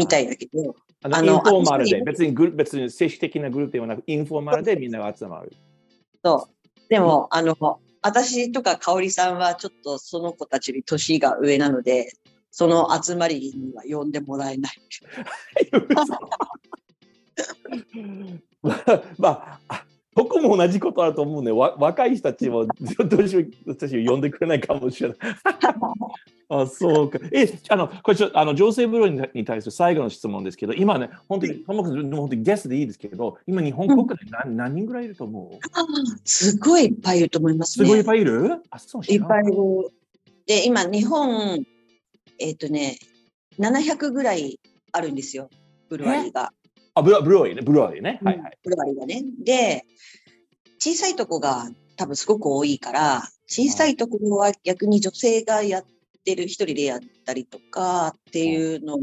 [0.00, 0.74] みたいだけど。
[1.02, 5.52] あの、インフォーマルで、別にグ別に正式的なグループではなく、インフォーマルでみんなが集まる。
[6.24, 6.88] そう。
[6.88, 7.56] でも、あの、
[8.02, 12.12] 私とか香織さんはちょっとその子たちより年が上なので、
[12.50, 14.72] その集まりには呼んでもらえない。
[18.62, 19.84] まあ、まあ、
[20.14, 21.52] 僕も同じことあると思うね。
[21.52, 25.18] わ若い人たちもどうしよう私呼んでくれないかもしれない。
[26.52, 27.20] あそうか。
[27.32, 35.58] え、あの、これちょあの女性ブローに対する最後の質問ですけど、今ね、本当に、ともかく本当にゲストでいいですけど、今日本国内何うん、何人ぐらいいると思う？
[36.24, 37.86] すごいいっぱいいると思いますね。
[37.86, 38.62] すごいいっぱいいる？
[38.70, 39.54] あ、そういっぱいいる。
[40.46, 41.64] で、今、日本、
[42.40, 42.98] えっ、ー、とね、
[43.60, 44.58] 700ぐらい
[44.90, 45.48] あるんですよ、
[45.88, 46.52] ブルワリーが。
[46.94, 48.18] あ、ブルブルワリーね、ブルワリーね。
[48.24, 48.58] はいはい。
[48.64, 49.22] ブルワリーがね。
[49.44, 49.84] で、
[50.80, 58.98] 小さいとこが多分すごく多いから、小さいところは逆に女性がやってる、一人でやったりとかっていうの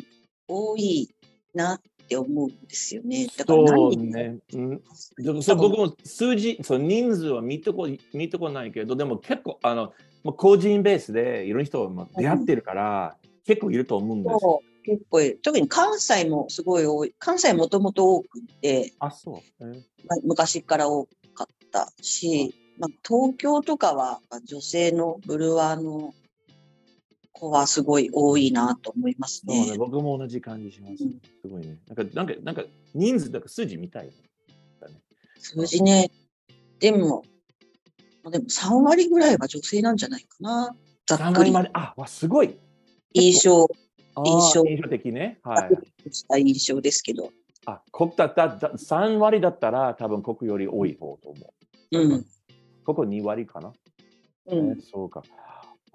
[0.48, 1.10] 多い
[1.54, 3.28] なって思うんですよね。
[3.38, 4.38] だからそうね。
[4.54, 4.82] うん、
[5.58, 9.94] 僕も数字、その人数は見てこ見てこないけど、でも結構、あの、
[10.36, 14.62] 個人ベースでいろんな人が出会ってるから、結構いると思うんですよ。
[14.84, 17.14] 結構特に関西もすごい多い。
[17.20, 19.36] 関西もともと多くて、あ、そう。
[19.60, 19.82] えー、
[20.24, 26.14] 昔から多かったし、まあ、東京とかは女性のブルワーの
[27.40, 29.72] 子はすごい多いなと思いますね。
[29.72, 31.04] ね僕も同じ感じします。
[31.04, 31.78] うん、すごいね。
[31.88, 34.12] なんか、なんか、なんか人数、だから数字みたい、ね。
[35.40, 36.12] 数字ね。
[36.80, 37.24] でも、
[38.32, 40.76] でも3割ぐらいは女性なんじゃないかな。
[41.06, 41.70] ざっ3くり割まで？
[41.74, 42.58] あ、わすごい。
[43.14, 43.68] 印象
[44.26, 45.40] 印象印象的ね。
[45.44, 46.14] はい。
[46.14, 47.32] した印象ですけど。
[47.66, 51.54] あ、国だっただ3割だったら多分国より多い方と思
[51.92, 52.00] う。
[52.00, 52.26] うん。
[52.84, 53.74] ここ2割かな。
[54.48, 55.24] うんえーそうか。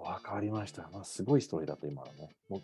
[0.03, 0.89] わかりました。
[0.91, 2.35] まあ、すごいストーリーだった、今のね。
[2.49, 2.61] も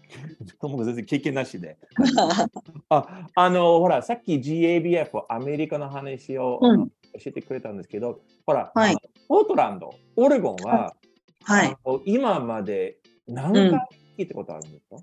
[0.63, 1.77] うもう全然経験なしで。
[2.89, 8.95] あ、あの、ほら、さっき GABF、アメリカの話を、うん教えてくれたんですけど、ほら、はい
[9.27, 10.95] ポートランド、オレゴンは、
[11.43, 11.77] はい。
[12.05, 12.97] 今まで
[13.27, 13.71] 何回
[14.17, 14.97] 聞いたことあるんですか、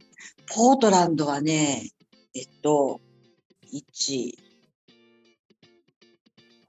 [0.55, 1.90] ポートランドはね、
[2.35, 3.01] えっと、
[3.72, 4.35] 1、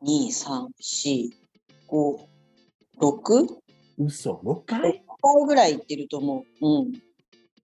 [0.03, 1.29] 2、3、4、
[1.87, 2.27] 5、
[2.99, 3.47] 6?
[3.99, 5.03] 嘘、6 6回？
[5.35, 6.67] 回ぐらい行ってると思う。
[6.67, 6.93] うん。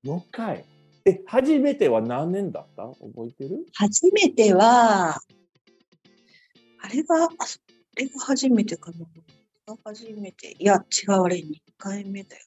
[0.06, 0.65] ?6 回？
[1.06, 2.84] え、初めては何年だった？
[2.88, 3.65] 覚えてる？
[3.73, 7.60] 初めては、あれは、あそ
[7.95, 9.06] れが初めてかな。
[9.67, 10.56] あ初めて。
[10.60, 11.43] いや、違う、あれ、2
[11.78, 12.43] 回目だよ。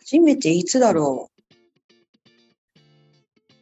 [0.00, 1.34] 初めていつだろう。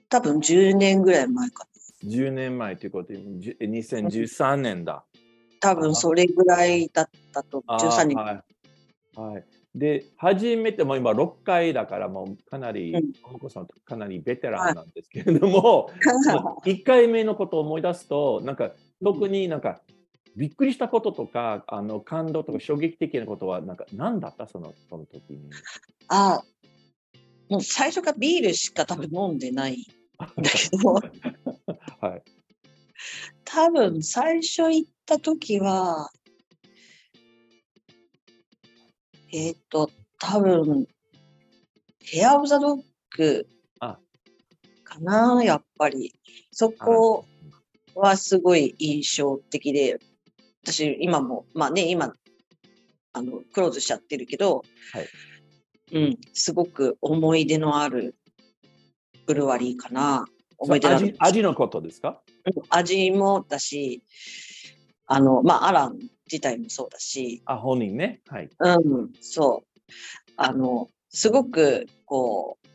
[0.09, 1.67] 多分10年ぐらい前か
[2.05, 2.11] な。
[2.11, 5.05] ?10 年前ということで、じゅ2013年だ。
[5.61, 8.17] 多分それぐらいだったと、あー13年。
[8.17, 8.43] はい。
[9.15, 13.13] はい、で、初めても今6回だから、もうかなり、うん。
[13.15, 15.91] ともこさんかなりベテランなんですけれども、
[16.67, 19.81] 1回目のことを思い出すと、なんか特になんか
[20.37, 24.47] びっくりしたこととか、あの感動とか衝撃的なことは、なんか何だった？
[24.47, 25.51] そのその時に。
[26.09, 26.45] ああ、
[27.49, 29.85] もう最初からビールしか多分飲んでないん
[30.43, 30.93] だけど、
[32.07, 32.23] はい。
[33.45, 36.11] 多分最初行った時は、
[39.33, 40.87] えっ、と、多分
[42.05, 42.83] ヘア・オブ・ザ・ドッ
[43.17, 43.47] グ
[43.81, 43.99] あ。
[44.85, 46.15] かな、やっぱり。
[46.51, 47.25] そこ
[47.95, 49.99] はすごい印象的で、
[50.65, 52.13] 私今も、まあね、今、
[53.15, 55.09] あの、クローズしちゃってるけど、はい。
[55.93, 58.15] うん、すごく思い出のある
[59.27, 60.27] ブルワリーかな。
[60.59, 61.07] 思い出のある。
[61.07, 62.23] 味味のことですか？
[62.47, 64.03] うん味もだし、
[65.13, 65.99] あの、まあ、アラン
[66.31, 68.23] 自体もそうだし、あ、本人ね。
[68.29, 68.49] はい。
[68.59, 69.81] うん、そう。
[70.39, 72.67] あの、すごく、こう、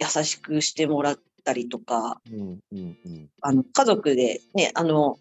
[0.00, 3.30] 優しくしてもらったりとか、うんうんうん。
[3.40, 5.20] あの、家族でね、あの、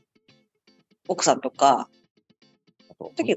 [1.08, 1.88] 奥さんとか、
[2.90, 3.36] あと時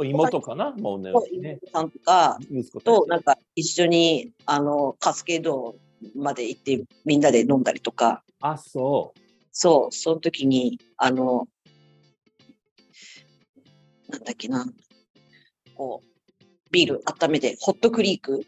[0.00, 0.72] 妹かな？
[0.72, 1.12] もうね。
[1.40, 2.38] ね妹さんとか
[2.84, 5.76] と、なんか一緒に、あの、カスケード
[6.14, 9.20] まで行ってみんなで飲んだりとか、あ、そう。
[9.56, 11.46] そう、その時に、あの、
[14.14, 14.64] なんだっけな、
[15.74, 18.46] こう、ビール温めて、ホットクリーク。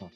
[0.00, 0.06] あ。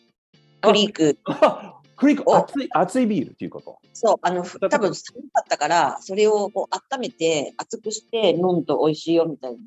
[0.69, 3.79] クリーク、あ クリック、お熱い、熱いビールっていうこと？
[3.93, 9.59] そう、あの、ふ多分寒かったから、それをこう温めて、熱くして飲むと美味しいよみたいな。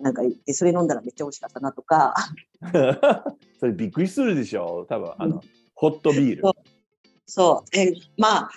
[0.00, 2.14] なんか言って、それ飲んだらめっちゃ美味しかったなとか、
[3.60, 4.86] それびっくりするでしょ？
[4.88, 5.42] 多分あの、
[5.74, 6.42] ホットビール。
[6.42, 6.54] そう。
[7.26, 8.50] そう、え、まあ、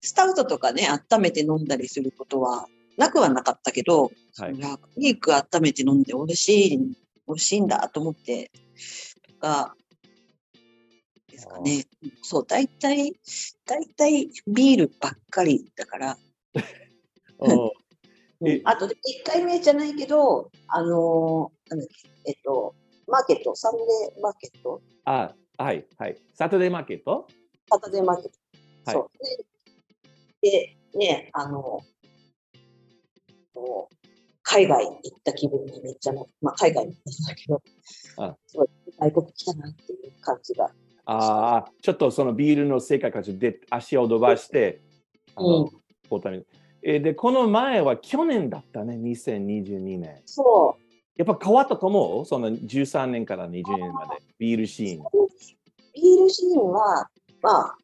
[0.00, 4.54] スタウトとかね、温めて飲んだりすることはなくはなかったけど、はい。
[4.54, 6.94] いや、クリーク温めて飲んで美味しい、美
[7.28, 8.50] 味しいんだと思って、
[9.28, 9.74] とか、
[11.28, 11.86] ですかね。
[12.22, 13.14] そう、大体、
[13.64, 16.18] 大体ビールばっかりだから、
[18.64, 21.80] あとで、1回目じゃないけど、あのー
[22.24, 22.74] えっと、
[23.06, 26.16] マーケット、サンデーマーケット、あ、はい、はい。
[26.34, 27.26] サタデーマーケット？
[27.70, 28.38] サタデーマーケット。
[28.84, 28.94] はい。
[28.94, 29.10] そう。
[30.42, 31.84] で、でね、あの、
[34.52, 37.62] 海外行った気分にめっちゃな、まあ、海外に行ったけど、
[38.18, 38.68] あすごい
[39.00, 40.70] 外国来たなっていう感じが。
[41.06, 44.82] ああ、ちょっとそのビールの世界からで足を伸ばして、
[45.34, 46.44] あのうん
[46.82, 50.20] えーで、この前は去年だったね、2022年。
[50.26, 50.76] そ
[51.16, 52.26] やっぱ変わったと思う？
[52.26, 55.02] その13年から20年まで、ビールシーン。
[55.02, 55.10] う。
[55.94, 57.08] ビールシーンは、
[57.40, 57.76] まあ、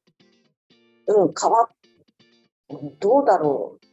[1.07, 1.69] うん、変わっ、
[2.71, 3.88] うんどうだろう。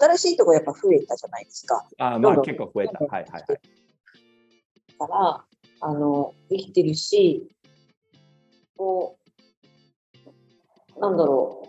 [0.00, 1.86] 新しいとこやっぱ増えたじゃないですか。
[1.98, 2.98] あまあ結構増えた。
[2.98, 3.42] はいはいはい。
[4.98, 5.44] だから、
[5.80, 7.48] あの、できてるし、
[8.76, 9.18] こ
[10.96, 11.68] う、なんだろ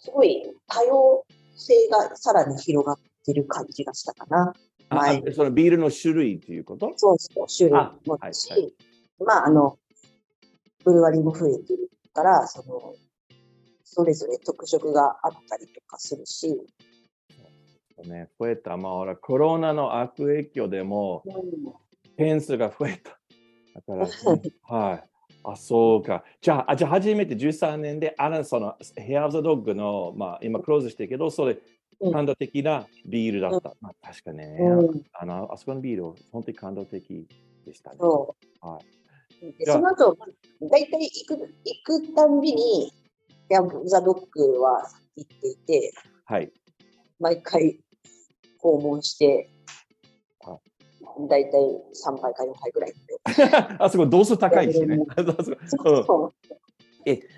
[0.00, 1.24] すごい多様
[1.56, 4.54] 性がさらに広がってる感じがしたかな。
[4.90, 6.92] あ前あそのビールの種類ということ？
[6.96, 8.72] そうそう、種類もあはいし、はい
[9.18, 9.78] まあ、あの、
[10.84, 12.94] ブルワリーも増えてるから、その、
[13.84, 16.56] それぞれ特色があったりとかするし、
[18.04, 18.76] ね、増えた。
[18.76, 21.34] まあ、ほら、コロナの悪影響でも、うん
[22.18, 23.16] 点数が増えた。
[23.76, 24.08] だから、
[24.76, 25.04] はい。
[25.44, 26.24] あ、そうか。
[26.40, 33.74] じゃあ、あじゃあ初めて13年で、あら、その、ヘア・オブ・ザ・ドッグの、まあ、今、クローズしてるけど、それ、うん感動的なビールだった。
[33.80, 37.26] まあ、確かね、うん、あの、あそこのビール、本当に感動的
[37.66, 37.96] でしたね。
[37.98, 38.78] は
[39.40, 40.16] でじゃあその後、
[40.60, 42.92] 大体行く、行くたんびに、
[43.48, 45.92] キャンプザドッグは行っていて、
[46.24, 46.52] はい。
[47.18, 47.80] 毎回
[48.58, 49.48] 訪問して
[50.44, 50.56] あ、
[51.28, 51.52] 大体
[52.06, 52.92] 3杯か4杯ぐらい。
[53.78, 54.98] あそこ、度数高いしね。
[55.16, 55.22] あ
[55.68, 56.00] そこう。
[56.00, 56.32] ん そう。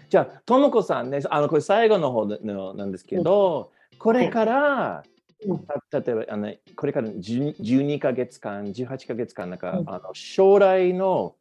[0.08, 5.04] じゃあ、ともこさんね、あの、これ最後の方のなんですけど、これから、
[5.46, 5.58] うん。
[5.90, 9.88] た例えばあの、これから10 12ヶ月間、18ヶ月間、なんか、うん。
[9.88, 11.34] あの将来の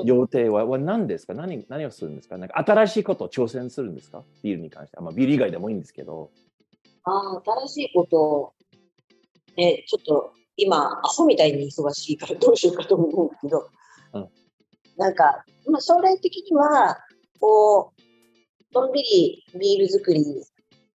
[0.00, 0.04] うん。
[0.04, 1.34] 予定は,、は何ですか？
[1.34, 2.38] 何何をするんですか？
[2.38, 4.24] なんか新しいことを挑戦するんですか？
[4.42, 4.98] ビールに関して。
[5.00, 6.30] まあ、ビール以外でもいいんですけど。
[7.04, 8.52] ああ、新しいことを、
[9.56, 13.68] ね、ちょっと今、アホみたいに忙しいからどうしようかと思うんだけど、
[14.14, 14.28] うん
[14.96, 16.96] なんか、まあ、将来的には、
[17.38, 17.92] こ
[18.72, 20.24] う、のんびりビール作り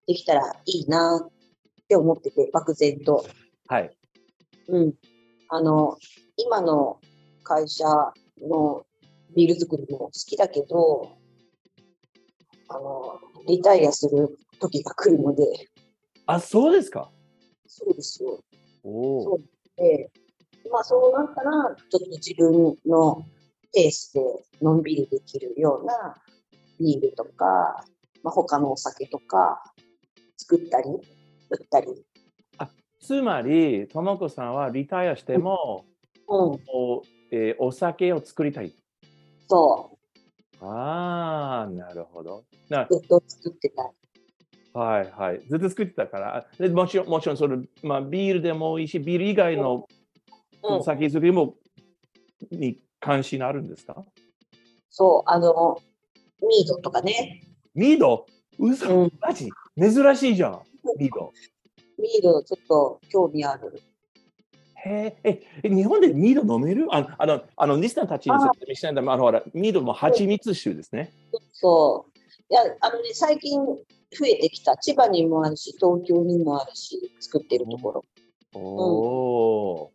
[0.08, 1.32] できたらいいなっ
[1.88, 3.24] て思ってて、漠然と。
[3.68, 3.96] はい。
[4.70, 4.94] うん。
[5.50, 5.98] あの、
[6.38, 7.00] 今の
[7.44, 7.86] 会社
[8.42, 8.84] の
[9.36, 11.18] ビール作りも好きだけど、
[12.70, 15.44] あの、リタイアする時が来るので、
[16.26, 17.12] あ、そうですか？
[17.68, 18.40] そうですよ。
[18.84, 19.78] そう。
[19.78, 20.12] で、
[20.72, 23.26] まあそうなったら、ちょっと自分の
[23.74, 24.22] ペースで
[24.62, 26.16] のんびりできるような
[26.80, 27.86] ビールとか、
[28.24, 29.64] まあ、他のお酒とか
[30.38, 31.88] 作ったり、売ったり。
[33.00, 35.86] つまり、ともこさんはリタイアしても、
[36.28, 36.38] うん、
[36.72, 37.02] お
[37.32, 38.76] えーお酒を作りたい。
[39.48, 39.98] そ
[40.62, 42.44] ああ、なるほど。
[42.70, 42.88] なう。
[42.94, 43.92] ずっと作ってたい。
[44.74, 45.42] はいはい。
[45.48, 46.48] ずっと作ってたから。
[46.58, 49.88] でもちろん、もちろんそれ、まあ、ビールでもいいし、ビール以外の
[50.84, 51.56] 酒作りも、
[52.52, 54.04] に関心あるんですか？
[54.90, 55.80] そう、あの、
[56.42, 57.44] ミードとかね。
[57.76, 58.26] ミード？
[58.58, 59.50] 嘘、うんマジ？
[59.78, 60.62] 珍しいじゃん、
[60.98, 61.32] ミード。
[61.98, 63.82] ミードちょっと興味ある。
[64.84, 66.88] へええ、え日本でミード飲める？
[66.92, 71.12] ああの、あの、リスナーたちに説明しないんだあの、ほら、ミードも蜂蜜酒ですね。
[71.54, 72.11] そう。
[72.52, 74.76] いや、あのね、最近増えてきた。
[74.76, 78.06] 千葉にもあるし、東京にもあるし、作ってるところ。
[78.54, 78.60] お
[79.84, 79.92] お、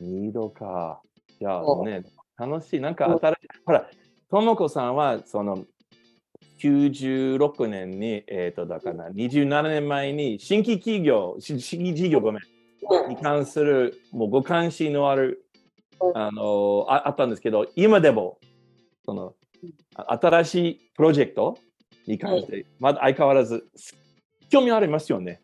[0.00, 1.02] ミードか。
[1.40, 2.04] じゃそうあね、
[2.38, 2.80] 楽しい。
[2.80, 3.48] なんか新しい。
[3.66, 3.90] ほら、
[4.30, 5.64] ともこさんは、その、
[6.60, 15.44] 96年に、えっ、と、だから27年前に新規企業、し新規事業ごめん、に関する、もうご関心のある、
[16.00, 18.38] うんあの、ああったんですけど、今でも、
[19.04, 19.34] その、
[19.96, 21.58] あ新しいプロジェクト
[22.10, 23.66] に関して、まだ相変わらず、
[24.50, 25.42] 興味ありますよね。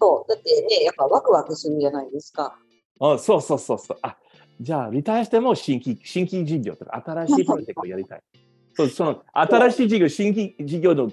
[0.00, 0.30] そう。
[0.30, 2.56] だってね、やっぱワクワクするじゃないですか。
[3.00, 3.98] あそうそうそうそう。
[4.02, 4.16] あ
[4.60, 8.22] じゃあ、リタしても新規新規事業とか新しいプロジェクトをやりたい。
[8.74, 11.10] そうその新しい事業、新規事業の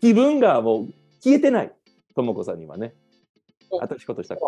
[0.00, 0.86] 気分がもう
[1.22, 1.72] 消えてない。
[2.14, 2.94] ともこさんにはね。
[3.70, 4.44] うん新しいことしたくて。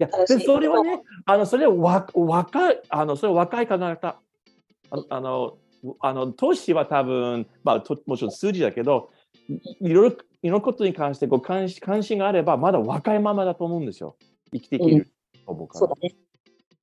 [0.00, 3.86] いや、でそれはね、あのそれはわ若い、あのそれは若い方。
[3.90, 5.58] ああの、
[6.00, 9.10] あの年は多分、まあ、ともちろん数字だけど、
[9.48, 14.16] いいろいろいろいろなことに関してご関心関心があれば、まだ若いままだと思うんですよ。
[14.52, 15.12] 生きていける
[15.44, 15.78] と思うから。
[15.80, 16.14] そうだね。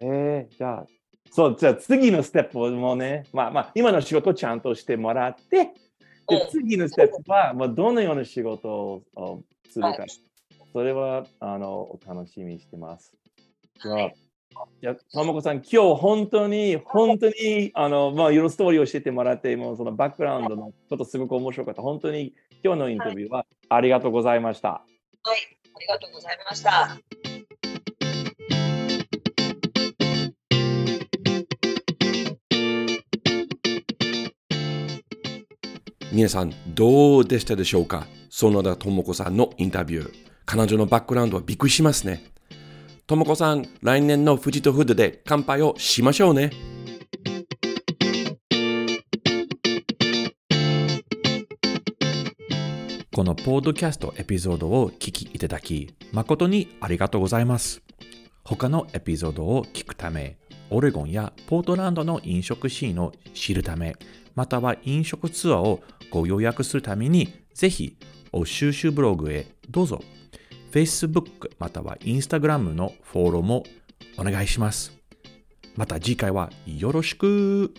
[0.01, 0.85] えー、じゃあ、
[1.31, 5.73] そう、じゃあ次のステップもね、まあまあ、今の仕事をちゃんとしてもらって、
[6.29, 10.07] でうん次のステップは、まあ、どのような仕事ををするか、はい
[10.71, 13.11] それはあのお楽しみにしてます。
[13.81, 14.15] じゃあ、はい
[14.81, 21.81] いや、ともこさん、今日本当に、本当に、あの、まあ、いろいろストーリーを教えてもらって、もうそのバックグラウンドのことすごく面白かった。
[21.81, 22.33] 本当に
[22.63, 24.69] 今日のインタビューはありがとうございました。
[24.69, 24.83] は
[25.35, 25.37] い。
[25.75, 26.97] ありがとうございました。
[36.11, 38.07] 皆さんどうでしたでしょうか？
[38.29, 40.11] 園田智子さんのインタビュー。
[40.45, 42.23] 彼女のバックグラウンドはびっくりしますね。
[43.09, 46.51] 智子さん、来年の富士とフードで乾杯をしましょうね。
[53.11, 57.81] このポッドキャストエピソードを聞きいただき、誠にありがとうございます。
[58.43, 60.37] 他のエピソードを聞くため、
[60.69, 63.95] オレゴンやポートランドの飲食シーンを知るため、
[64.35, 65.81] または飲食ツアーを
[66.11, 67.97] ご予約するために、ぜひ、
[68.31, 69.99] お収集ブログへどうぞ。
[70.71, 73.63] Facebook または Instagram のフォローも
[74.17, 74.91] お願いします。
[75.75, 77.73] また次回はよろしく。